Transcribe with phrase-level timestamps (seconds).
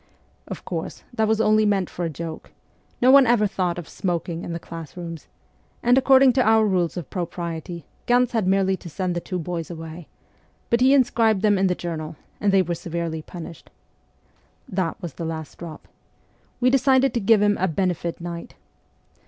[0.47, 2.51] Of course, that was only meant fora joke
[3.03, 5.27] no one ever thought of smoking in the class rooms
[5.83, 9.69] and, according to our rules of propriety, Ganz had merely to send the two boys
[9.69, 10.07] away;
[10.71, 13.69] but he inscribed them in the journal, and they were severely punished.
[14.67, 15.87] That was the last drop.
[16.59, 18.55] We decided to give him a' benefit night.'